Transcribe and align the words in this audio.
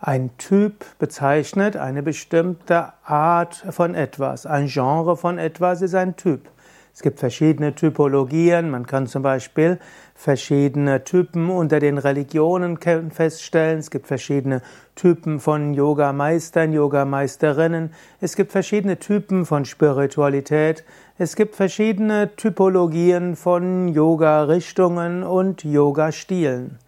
Ein 0.00 0.36
Typ 0.36 0.84
bezeichnet 0.98 1.76
eine 1.76 2.02
bestimmte 2.02 2.92
Art 3.04 3.64
von 3.70 3.94
etwas. 3.94 4.44
Ein 4.44 4.66
Genre 4.66 5.16
von 5.16 5.38
etwas 5.38 5.82
ist 5.82 5.94
ein 5.94 6.16
Typ. 6.16 6.50
Es 6.92 7.02
gibt 7.02 7.18
verschiedene 7.18 7.74
Typologien. 7.74 8.70
Man 8.70 8.86
kann 8.86 9.06
zum 9.06 9.22
Beispiel 9.22 9.80
verschiedene 10.14 11.02
Typen 11.02 11.50
unter 11.50 11.80
den 11.80 11.98
Religionen 11.98 12.78
feststellen. 13.10 13.78
Es 13.78 13.90
gibt 13.90 14.06
verschiedene 14.06 14.62
Typen 14.94 15.40
von 15.40 15.74
Yogameistern, 15.74 16.72
Yogameisterinnen. 16.72 17.92
Es 18.20 18.36
gibt 18.36 18.52
verschiedene 18.52 18.98
Typen 19.00 19.44
von 19.44 19.64
Spiritualität. 19.64 20.84
Es 21.18 21.34
gibt 21.34 21.56
verschiedene 21.56 22.36
Typologien 22.36 23.34
von 23.34 23.88
Yoga-Richtungen 23.88 25.24
und 25.24 25.64
Yoga-Stilen. 25.64 26.78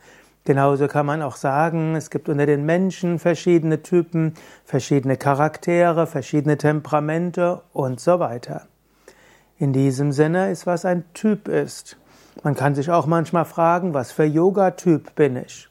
Genauso 0.46 0.86
kann 0.86 1.06
man 1.06 1.22
auch 1.22 1.34
sagen, 1.34 1.96
es 1.96 2.08
gibt 2.08 2.28
unter 2.28 2.46
den 2.46 2.64
Menschen 2.64 3.18
verschiedene 3.18 3.82
Typen, 3.82 4.34
verschiedene 4.64 5.16
Charaktere, 5.16 6.06
verschiedene 6.06 6.56
Temperamente 6.56 7.62
und 7.72 7.98
so 7.98 8.20
weiter. 8.20 8.68
In 9.58 9.72
diesem 9.72 10.12
Sinne 10.12 10.52
ist, 10.52 10.64
was 10.64 10.84
ein 10.84 11.02
Typ 11.14 11.48
ist. 11.48 11.96
Man 12.44 12.54
kann 12.54 12.76
sich 12.76 12.92
auch 12.92 13.06
manchmal 13.06 13.44
fragen, 13.44 13.92
was 13.92 14.12
für 14.12 14.22
Yoga-Typ 14.22 15.16
bin 15.16 15.34
ich? 15.34 15.68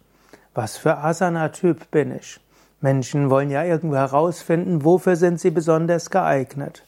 Was 0.54 0.76
für 0.76 0.98
Asana-Typ 0.98 1.90
bin 1.90 2.14
ich? 2.14 2.42
Menschen 2.82 3.30
wollen 3.30 3.52
ja 3.52 3.64
irgendwo 3.64 3.96
herausfinden, 3.96 4.84
wofür 4.84 5.16
sind 5.16 5.40
sie 5.40 5.52
besonders 5.52 6.10
geeignet. 6.10 6.84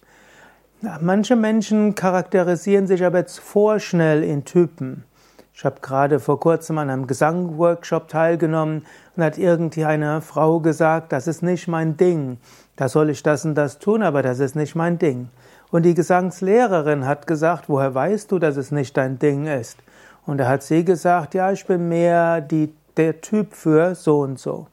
Manche 1.00 1.38
Menschen 1.38 1.96
charakterisieren 1.96 2.86
sich 2.86 3.06
aber 3.06 3.24
vorschnell 3.26 4.24
in 4.24 4.44
Typen. 4.44 5.06
Ich 5.58 5.66
habe 5.66 5.82
gerade 5.82 6.20
vor 6.20 6.40
kurzem 6.40 6.78
an 6.78 6.92
einem 6.92 7.08
Gesangworkshop 7.08 8.10
teilgenommen 8.10 8.86
und 9.16 9.24
hat 9.24 9.40
irgendwie 9.40 9.86
eine 9.86 10.22
Frau 10.22 10.60
gesagt, 10.60 11.12
das 11.12 11.26
ist 11.26 11.42
nicht 11.42 11.68
mein 11.68 11.98
Ding. 11.98 12.38
Da 12.76 12.88
soll 12.88 13.10
ich 13.10 13.24
das 13.24 13.44
und 13.44 13.56
das 13.56 13.80
tun, 13.80 14.04
aber 14.04 14.22
das 14.22 14.38
ist 14.38 14.56
nicht 14.56 14.76
mein 14.76 15.00
Ding. 15.00 15.30
Und 15.72 15.82
die 15.82 15.96
Gesangslehrerin 15.96 17.08
hat 17.08 17.26
gesagt, 17.26 17.70
woher 17.70 17.96
weißt 17.96 18.32
du, 18.32 18.38
dass 18.38 18.56
es 18.56 18.70
nicht 18.70 18.96
dein 18.98 19.18
Ding 19.18 19.48
ist? 19.48 19.80
Und 20.28 20.38
da 20.38 20.48
hat 20.48 20.62
sie 20.62 20.86
gesagt, 20.86 21.34
ja, 21.34 21.52
ich 21.52 21.66
bin 21.66 21.90
mehr 21.90 22.40
die, 22.40 22.72
der 22.96 23.22
Typ 23.22 23.56
für 23.56 23.96
so 23.96 24.20
und 24.20 24.38
so. 24.38 24.68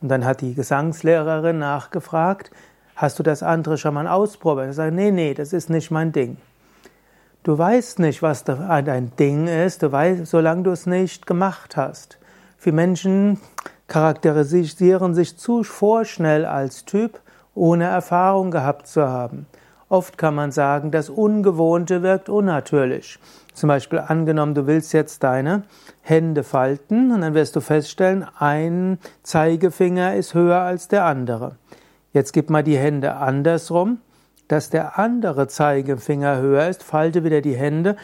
Und 0.00 0.08
dann 0.08 0.24
hat 0.24 0.40
die 0.40 0.54
Gesangslehrerin 0.54 1.58
nachgefragt, 1.58 2.52
hast 2.94 3.18
du 3.18 3.24
das 3.24 3.42
andere 3.42 3.76
schon 3.76 3.94
mal 3.94 4.06
ausprobiert? 4.06 4.68
Er 4.68 4.72
sagt, 4.72 4.94
nee, 4.94 5.10
nee, 5.10 5.34
das 5.34 5.52
ist 5.52 5.68
nicht 5.68 5.90
mein 5.90 6.12
Ding. 6.12 6.36
Du 7.44 7.58
weißt 7.58 7.98
nicht, 7.98 8.22
was 8.22 8.44
dein 8.44 9.16
Ding 9.16 9.48
ist, 9.48 9.82
du 9.82 9.90
weißt, 9.90 10.26
solange 10.26 10.62
du 10.62 10.70
es 10.70 10.86
nicht 10.86 11.26
gemacht 11.26 11.76
hast. 11.76 12.18
Viele 12.56 12.76
Menschen 12.76 13.40
charakterisieren 13.88 15.12
sich 15.14 15.36
zu 15.36 15.64
vorschnell 15.64 16.46
als 16.46 16.84
Typ, 16.84 17.18
ohne 17.56 17.84
Erfahrung 17.84 18.52
gehabt 18.52 18.86
zu 18.86 19.08
haben. 19.08 19.46
Oft 19.88 20.18
kann 20.18 20.36
man 20.36 20.52
sagen, 20.52 20.92
das 20.92 21.10
Ungewohnte 21.10 22.04
wirkt 22.04 22.28
unnatürlich. 22.28 23.18
Zum 23.54 23.66
Beispiel 23.66 23.98
angenommen, 23.98 24.54
du 24.54 24.68
willst 24.68 24.92
jetzt 24.92 25.24
deine 25.24 25.64
Hände 26.00 26.44
falten 26.44 27.10
und 27.10 27.22
dann 27.22 27.34
wirst 27.34 27.56
du 27.56 27.60
feststellen, 27.60 28.24
ein 28.38 28.98
Zeigefinger 29.24 30.14
ist 30.14 30.34
höher 30.34 30.60
als 30.60 30.86
der 30.86 31.06
andere. 31.06 31.56
Jetzt 32.12 32.32
gib 32.32 32.50
mal 32.50 32.62
die 32.62 32.78
Hände 32.78 33.16
andersrum 33.16 33.98
dass 34.52 34.68
der 34.68 34.98
andere 34.98 35.48
Zeigefinger 35.48 36.36
höher 36.36 36.68
ist, 36.68 36.82
falte 36.82 37.24
wieder 37.24 37.40
die 37.40 37.56
Hände, 37.56 37.96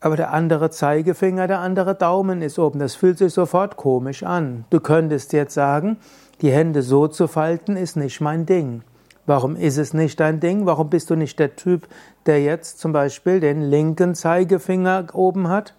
aber 0.00 0.16
der 0.16 0.32
andere 0.32 0.70
Zeigefinger, 0.70 1.46
der 1.46 1.58
andere 1.58 1.94
Daumen 1.94 2.40
ist 2.40 2.58
oben. 2.58 2.78
Das 2.78 2.94
fühlt 2.94 3.18
sich 3.18 3.34
sofort 3.34 3.76
komisch 3.76 4.22
an. 4.22 4.64
Du 4.70 4.80
könntest 4.80 5.34
jetzt 5.34 5.52
sagen, 5.52 5.98
die 6.40 6.50
Hände 6.50 6.80
so 6.80 7.06
zu 7.06 7.28
falten 7.28 7.76
ist 7.76 7.96
nicht 7.96 8.22
mein 8.22 8.46
Ding. 8.46 8.80
Warum 9.26 9.56
ist 9.56 9.76
es 9.76 9.92
nicht 9.92 10.18
dein 10.20 10.40
Ding? 10.40 10.64
Warum 10.64 10.88
bist 10.88 11.10
du 11.10 11.16
nicht 11.16 11.38
der 11.38 11.54
Typ, 11.54 11.86
der 12.24 12.42
jetzt 12.42 12.78
zum 12.78 12.94
Beispiel 12.94 13.38
den 13.38 13.60
linken 13.60 14.14
Zeigefinger 14.14 15.08
oben 15.12 15.48
hat? 15.48 15.74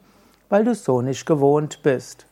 Weil 0.50 0.66
du 0.66 0.72
es 0.72 0.84
so 0.84 1.02
nicht 1.02 1.26
gewohnt 1.26 1.82
bist. 1.82 2.28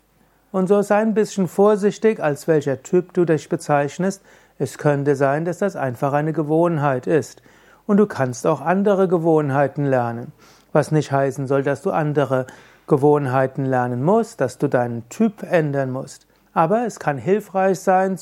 Und 0.52 0.68
so 0.68 0.84
sei 0.84 0.98
ein 0.98 1.16
bisschen 1.16 1.48
vorsichtig, 1.48 2.20
als 2.20 2.48
welcher 2.48 2.84
Typ 2.84 3.14
du 3.14 3.26
dich 3.26 3.50
bezeichnest, 3.50 4.22
es 4.60 4.78
könnte 4.78 5.16
sein, 5.16 5.46
dass 5.46 5.60
das 5.60 5.76
einfach 5.76 6.14
eine 6.14 6.34
Gewohnheit 6.34 7.08
ist. 7.08 7.42
Und 7.86 7.98
du 7.98 8.06
kannst 8.06 8.46
auch 8.48 8.62
andere 8.62 9.08
Gewohnheiten 9.08 9.86
lernen. 9.86 10.34
Was 10.74 10.92
nicht 10.92 11.12
heißen 11.12 11.48
soll, 11.48 11.64
dass 11.64 11.82
du 11.82 11.92
andere 11.92 12.48
Gewohnheiten 12.88 13.66
lernen 13.66 14.04
musst, 14.04 14.42
dass 14.42 14.58
du 14.58 14.68
deinen 14.68 15.08
Typ 15.10 15.44
ändern 15.44 15.92
musst. 15.92 16.26
Aber 16.54 16.86
es 16.86 17.00
kann 17.00 17.18
hilfreich 17.18 17.80
sein, 17.80 18.18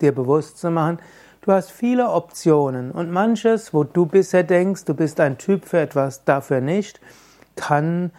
dir 0.00 0.12
bewusst 0.12 0.58
zu 0.58 0.70
machen, 0.70 0.98
du 1.42 1.52
hast 1.52 1.70
viele 1.70 2.10
Optionen 2.10 2.90
und 2.90 3.10
manches, 3.10 3.72
wo 3.72 3.84
du 3.84 4.06
bisher 4.06 4.42
denkst, 4.42 4.84
du 4.84 4.94
bist 4.94 5.18
ein 5.20 5.38
Typ 5.38 5.64
für 5.64 5.78
etwas, 5.78 6.24
dafür 6.24 6.60
nicht, 6.60 7.00
kann 7.56 8.10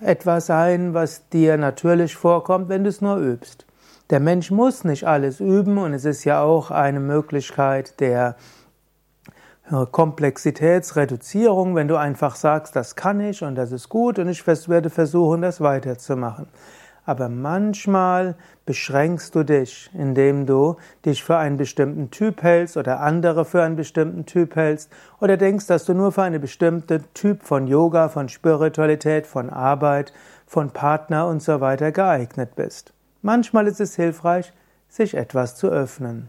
etwas 0.00 0.46
sein, 0.46 0.94
was 0.94 1.28
dir 1.28 1.56
natürlich 1.56 2.16
vorkommt, 2.16 2.68
wenn 2.68 2.82
du 2.82 2.90
es 2.90 3.00
nur 3.00 3.18
übst. 3.18 3.66
Der 4.12 4.20
Mensch 4.20 4.50
muss 4.50 4.84
nicht 4.84 5.06
alles 5.06 5.40
üben 5.40 5.78
und 5.78 5.94
es 5.94 6.04
ist 6.04 6.24
ja 6.24 6.42
auch 6.42 6.70
eine 6.70 7.00
Möglichkeit 7.00 7.98
der 7.98 8.36
äh, 9.70 9.86
Komplexitätsreduzierung, 9.90 11.74
wenn 11.74 11.88
du 11.88 11.96
einfach 11.96 12.34
sagst, 12.34 12.76
das 12.76 12.94
kann 12.94 13.20
ich 13.20 13.42
und 13.42 13.54
das 13.54 13.72
ist 13.72 13.88
gut 13.88 14.18
und 14.18 14.28
ich 14.28 14.46
werde 14.46 14.90
versuchen, 14.90 15.40
das 15.40 15.62
weiterzumachen. 15.62 16.46
Aber 17.06 17.30
manchmal 17.30 18.34
beschränkst 18.66 19.34
du 19.34 19.44
dich, 19.44 19.88
indem 19.94 20.44
du 20.44 20.76
dich 21.06 21.24
für 21.24 21.38
einen 21.38 21.56
bestimmten 21.56 22.10
Typ 22.10 22.42
hältst 22.42 22.76
oder 22.76 23.00
andere 23.00 23.46
für 23.46 23.62
einen 23.62 23.76
bestimmten 23.76 24.26
Typ 24.26 24.56
hältst 24.56 24.92
oder 25.22 25.38
denkst, 25.38 25.68
dass 25.68 25.86
du 25.86 25.94
nur 25.94 26.12
für 26.12 26.22
einen 26.22 26.42
bestimmten 26.42 27.02
Typ 27.14 27.44
von 27.44 27.66
Yoga, 27.66 28.10
von 28.10 28.28
Spiritualität, 28.28 29.26
von 29.26 29.48
Arbeit, 29.48 30.12
von 30.46 30.68
Partner 30.70 31.28
und 31.28 31.42
so 31.42 31.62
weiter 31.62 31.92
geeignet 31.92 32.56
bist. 32.56 32.92
Manchmal 33.22 33.68
ist 33.68 33.80
es 33.80 33.94
hilfreich, 33.94 34.52
sich 34.88 35.14
etwas 35.14 35.56
zu 35.56 35.68
öffnen. 35.68 36.28